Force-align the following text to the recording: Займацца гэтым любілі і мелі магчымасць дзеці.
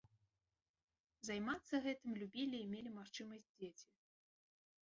Займацца 1.29 1.81
гэтым 1.85 2.11
любілі 2.21 2.57
і 2.63 2.69
мелі 2.75 2.95
магчымасць 2.97 3.53
дзеці. 3.63 3.87